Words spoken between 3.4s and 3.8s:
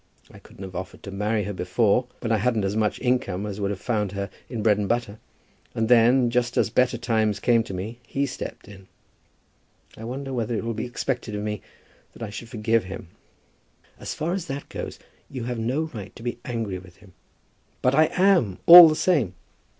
as would have